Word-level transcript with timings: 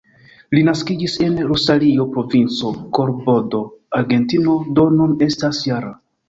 Li 0.53 0.61
naskiĝis 0.67 1.17
en 1.25 1.35
Rosario, 1.51 2.05
Provinco 2.15 2.71
Kordobo, 2.99 3.61
Argentino, 4.01 4.57
do 4.81 4.87
nun 4.97 5.15
estas 5.29 5.63
-jara. 5.69 5.95